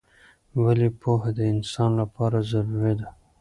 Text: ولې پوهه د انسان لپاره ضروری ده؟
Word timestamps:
ولې 0.63 0.89
پوهه 1.01 1.29
د 1.37 1.39
انسان 1.53 1.91
لپاره 2.01 2.37
ضروری 2.51 2.93
ده؟ 2.99 3.07